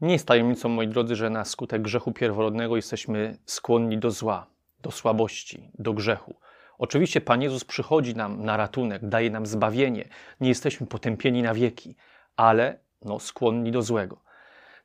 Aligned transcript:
Nie 0.00 0.12
jest 0.12 0.26
tajemnicą, 0.26 0.68
moi 0.68 0.88
drodzy, 0.88 1.16
że 1.16 1.30
na 1.30 1.44
skutek 1.44 1.82
grzechu 1.82 2.12
pierworodnego 2.12 2.76
jesteśmy 2.76 3.38
skłonni 3.46 3.98
do 3.98 4.10
zła, 4.10 4.46
do 4.82 4.90
słabości, 4.90 5.70
do 5.78 5.92
grzechu. 5.92 6.34
Oczywiście 6.78 7.20
Pan 7.20 7.42
Jezus 7.42 7.64
przychodzi 7.64 8.14
nam 8.14 8.44
na 8.44 8.56
ratunek, 8.56 9.08
daje 9.08 9.30
nam 9.30 9.46
zbawienie, 9.46 10.08
nie 10.40 10.48
jesteśmy 10.48 10.86
potępieni 10.86 11.42
na 11.42 11.54
wieki, 11.54 11.96
ale 12.36 12.78
no, 13.04 13.18
skłonni 13.18 13.72
do 13.72 13.82
złego. 13.82 14.20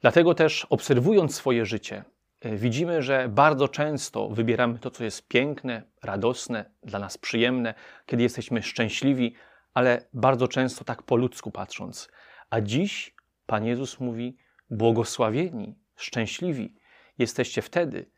Dlatego 0.01 0.35
też, 0.35 0.67
obserwując 0.69 1.35
swoje 1.35 1.65
życie, 1.65 2.03
e, 2.41 2.55
widzimy, 2.55 3.01
że 3.03 3.29
bardzo 3.29 3.67
często 3.67 4.29
wybieramy 4.29 4.79
to, 4.79 4.91
co 4.91 5.03
jest 5.03 5.27
piękne, 5.27 5.83
radosne, 6.03 6.65
dla 6.83 6.99
nas 6.99 7.17
przyjemne, 7.17 7.73
kiedy 8.05 8.23
jesteśmy 8.23 8.61
szczęśliwi, 8.61 9.35
ale 9.73 10.05
bardzo 10.13 10.47
często 10.47 10.83
tak 10.83 11.03
po 11.03 11.15
ludzku 11.15 11.51
patrząc. 11.51 12.09
A 12.49 12.61
dziś 12.61 13.15
Pan 13.45 13.65
Jezus 13.65 13.99
mówi: 13.99 14.37
Błogosławieni, 14.71 15.75
szczęśliwi 15.95 16.75
jesteście 17.17 17.61
wtedy, 17.61 18.11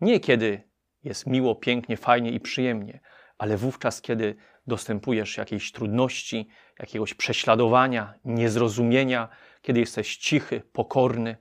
nie 0.00 0.20
kiedy 0.20 0.62
jest 1.04 1.26
miło, 1.26 1.54
pięknie, 1.54 1.96
fajnie 1.96 2.30
i 2.30 2.40
przyjemnie, 2.40 3.00
ale 3.38 3.56
wówczas, 3.56 4.02
kiedy 4.02 4.36
dostępujesz 4.66 5.36
jakiejś 5.36 5.72
trudności, 5.72 6.48
jakiegoś 6.78 7.14
prześladowania, 7.14 8.14
niezrozumienia, 8.24 9.28
kiedy 9.62 9.80
jesteś 9.80 10.16
cichy, 10.16 10.62
pokorny, 10.72 11.36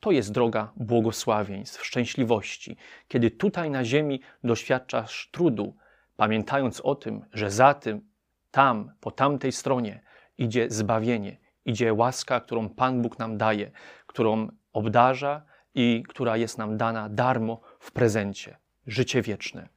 to 0.00 0.10
jest 0.10 0.32
droga 0.32 0.72
błogosławieństw, 0.76 1.86
szczęśliwości. 1.86 2.76
Kiedy 3.08 3.30
tutaj 3.30 3.70
na 3.70 3.84
ziemi 3.84 4.20
doświadczasz 4.44 5.28
trudu, 5.32 5.76
pamiętając 6.16 6.80
o 6.80 6.94
tym, 6.94 7.24
że 7.32 7.50
za 7.50 7.74
tym, 7.74 8.08
tam, 8.50 8.92
po 9.00 9.10
tamtej 9.10 9.52
stronie 9.52 10.02
idzie 10.38 10.70
zbawienie, 10.70 11.36
idzie 11.64 11.94
łaska, 11.94 12.40
którą 12.40 12.68
Pan 12.68 13.02
Bóg 13.02 13.18
nam 13.18 13.38
daje, 13.38 13.70
którą 14.12 14.48
obdarza 14.72 15.42
i 15.74 16.02
która 16.08 16.36
jest 16.36 16.58
nam 16.58 16.76
dana 16.76 17.08
darmo 17.08 17.60
w 17.80 17.92
prezencie 17.92 18.56
życie 18.86 19.22
wieczne. 19.22 19.68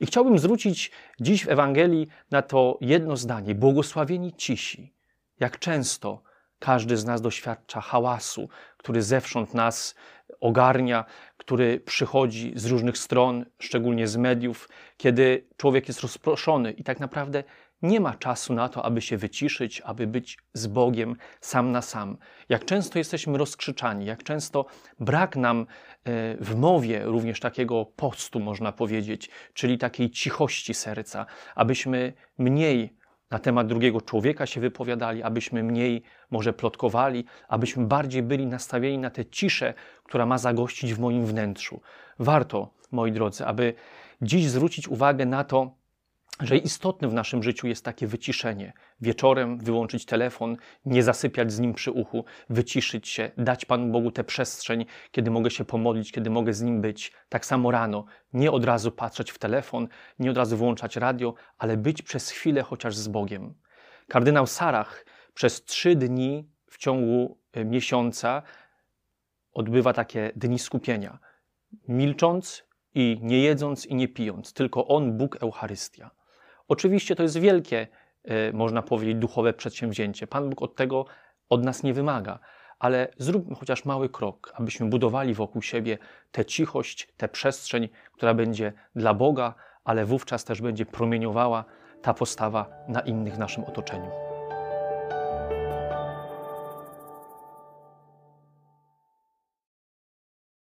I 0.00 0.06
chciałbym 0.06 0.38
zwrócić 0.38 0.90
dziś 1.20 1.44
w 1.44 1.48
Ewangelii 1.48 2.08
na 2.30 2.42
to 2.42 2.78
jedno 2.80 3.16
zdanie: 3.16 3.54
błogosławieni 3.54 4.32
cisi. 4.32 4.94
Jak 5.40 5.58
często 5.58 6.22
każdy 6.58 6.96
z 6.96 7.04
nas 7.04 7.20
doświadcza 7.20 7.80
hałasu, 7.80 8.48
który 8.76 9.02
zewsząd 9.02 9.54
nas 9.54 9.94
ogarnia, 10.40 11.04
który 11.36 11.80
przychodzi 11.80 12.52
z 12.56 12.66
różnych 12.66 12.98
stron, 12.98 13.44
szczególnie 13.58 14.08
z 14.08 14.16
mediów, 14.16 14.68
kiedy 14.96 15.46
człowiek 15.56 15.88
jest 15.88 16.00
rozproszony 16.00 16.72
i 16.72 16.84
tak 16.84 17.00
naprawdę 17.00 17.44
nie 17.82 18.00
ma 18.00 18.14
czasu 18.14 18.54
na 18.54 18.68
to, 18.68 18.84
aby 18.84 19.00
się 19.00 19.16
wyciszyć, 19.16 19.82
aby 19.84 20.06
być 20.06 20.38
z 20.52 20.66
Bogiem 20.66 21.16
sam 21.40 21.72
na 21.72 21.82
sam. 21.82 22.16
Jak 22.48 22.64
często 22.64 22.98
jesteśmy 22.98 23.38
rozkrzyczani, 23.38 24.06
jak 24.06 24.22
często 24.22 24.66
brak 25.00 25.36
nam 25.36 25.60
e, 25.60 25.64
w 26.40 26.56
mowie 26.56 27.04
również 27.04 27.40
takiego 27.40 27.84
postu, 27.84 28.40
można 28.40 28.72
powiedzieć, 28.72 29.30
czyli 29.54 29.78
takiej 29.78 30.10
cichości 30.10 30.74
serca, 30.74 31.26
abyśmy 31.54 32.12
mniej 32.38 32.98
na 33.30 33.38
temat 33.38 33.66
drugiego 33.66 34.00
człowieka 34.00 34.46
się 34.46 34.60
wypowiadali, 34.60 35.22
abyśmy 35.22 35.62
mniej 35.62 36.02
może 36.30 36.52
plotkowali, 36.52 37.24
abyśmy 37.48 37.86
bardziej 37.86 38.22
byli 38.22 38.46
nastawieni 38.46 38.98
na 38.98 39.10
tę 39.10 39.26
ciszę, 39.26 39.74
która 40.04 40.26
ma 40.26 40.38
zagościć 40.38 40.94
w 40.94 40.98
moim 40.98 41.26
wnętrzu. 41.26 41.80
Warto, 42.18 42.74
moi 42.92 43.12
drodzy, 43.12 43.46
aby 43.46 43.74
dziś 44.22 44.48
zwrócić 44.48 44.88
uwagę 44.88 45.26
na 45.26 45.44
to, 45.44 45.78
że 46.40 46.56
istotne 46.56 47.08
w 47.08 47.14
naszym 47.14 47.42
życiu 47.42 47.66
jest 47.66 47.84
takie 47.84 48.06
wyciszenie. 48.06 48.72
Wieczorem 49.00 49.58
wyłączyć 49.58 50.04
telefon, 50.06 50.56
nie 50.84 51.02
zasypiać 51.02 51.52
z 51.52 51.58
nim 51.58 51.74
przy 51.74 51.92
uchu, 51.92 52.24
wyciszyć 52.50 53.08
się, 53.08 53.30
dać 53.38 53.64
Panu 53.64 53.92
Bogu 53.92 54.10
tę 54.10 54.24
przestrzeń, 54.24 54.86
kiedy 55.10 55.30
mogę 55.30 55.50
się 55.50 55.64
pomodlić, 55.64 56.12
kiedy 56.12 56.30
mogę 56.30 56.52
z 56.52 56.62
nim 56.62 56.80
być. 56.80 57.12
Tak 57.28 57.46
samo 57.46 57.70
rano, 57.70 58.04
nie 58.32 58.50
od 58.50 58.64
razu 58.64 58.90
patrzeć 58.90 59.30
w 59.30 59.38
telefon, 59.38 59.88
nie 60.18 60.30
od 60.30 60.36
razu 60.36 60.56
wyłączać 60.56 60.96
radio, 60.96 61.34
ale 61.58 61.76
być 61.76 62.02
przez 62.02 62.30
chwilę 62.30 62.62
chociaż 62.62 62.96
z 62.96 63.08
Bogiem. 63.08 63.54
Kardynał 64.08 64.46
Sarach 64.46 65.04
przez 65.34 65.64
trzy 65.64 65.96
dni 65.96 66.48
w 66.66 66.78
ciągu 66.78 67.38
e, 67.52 67.64
miesiąca 67.64 68.42
odbywa 69.52 69.92
takie 69.92 70.32
dni 70.36 70.58
skupienia. 70.58 71.18
Milcząc 71.88 72.64
i 72.94 73.18
nie 73.22 73.42
jedząc 73.42 73.86
i 73.86 73.94
nie 73.94 74.08
pijąc, 74.08 74.52
tylko 74.52 74.86
On, 74.86 75.18
Bóg, 75.18 75.42
Eucharystia. 75.42 76.17
Oczywiście 76.68 77.16
to 77.16 77.22
jest 77.22 77.38
wielkie, 77.38 77.86
e, 78.24 78.52
można 78.52 78.82
powiedzieć, 78.82 79.16
duchowe 79.16 79.52
przedsięwzięcie. 79.52 80.26
Pan 80.26 80.50
Bóg 80.50 80.62
od 80.62 80.76
tego 80.76 81.04
od 81.48 81.64
nas 81.64 81.82
nie 81.82 81.94
wymaga, 81.94 82.38
ale 82.78 83.08
zróbmy 83.18 83.54
chociaż 83.54 83.84
mały 83.84 84.08
krok, 84.08 84.52
abyśmy 84.54 84.88
budowali 84.88 85.34
wokół 85.34 85.62
siebie 85.62 85.98
tę 86.32 86.44
cichość, 86.44 87.08
tę 87.16 87.28
przestrzeń, 87.28 87.88
która 88.12 88.34
będzie 88.34 88.72
dla 88.96 89.14
Boga, 89.14 89.54
ale 89.84 90.04
wówczas 90.04 90.44
też 90.44 90.62
będzie 90.62 90.86
promieniowała 90.86 91.64
ta 92.02 92.14
postawa 92.14 92.84
na 92.88 93.00
innych 93.00 93.34
w 93.34 93.38
naszym 93.38 93.64
otoczeniu. 93.64 94.27